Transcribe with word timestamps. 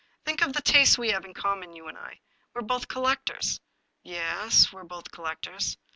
Think 0.25 0.41
of 0.41 0.53
the 0.53 0.63
tastes 0.63 0.97
we 0.97 1.11
have 1.11 1.25
in 1.25 1.35
common, 1.35 1.75
you 1.75 1.87
and 1.87 1.95
I. 1.95 2.21
We're 2.55 2.63
both 2.63 2.87
collectors."" 2.87 3.61
Ye 4.01 4.15
es, 4.15 4.73
we're 4.73 4.83
both 4.83 5.11
collectors." 5.11 5.77